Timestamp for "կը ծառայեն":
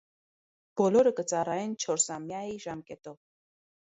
1.21-1.75